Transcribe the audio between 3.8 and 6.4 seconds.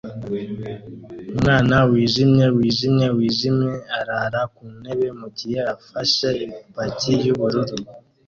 arara kuntebe mugihe afashe